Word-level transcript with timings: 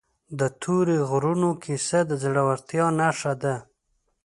د 0.39 0.41
تورې 0.61 0.97
غرونو 1.09 1.49
کیسه 1.63 1.99
د 2.09 2.11
زړورتیا 2.23 2.85
نښه 2.99 3.33
ده. 3.41 3.55